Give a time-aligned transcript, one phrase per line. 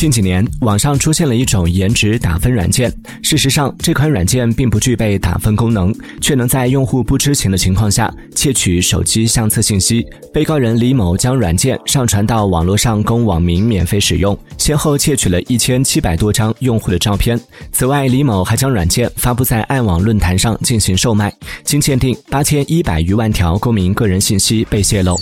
[0.00, 2.90] 近几年网上出现了一种颜值打分软件
[3.22, 10.02] 事实上这款软件并不具备打分功能却能在用户不知情的情况下窃取手机相册信息
[10.32, 17.38] 被告人李某将软件上传到网络上供网民免费使用先后窃取了一千七百多张用户的照片
[17.70, 21.30] 此外李某还将软件发布在爱网论坛上进行售卖
[21.62, 25.20] 经鉴定八千一百余万条公民个人信息被泄露。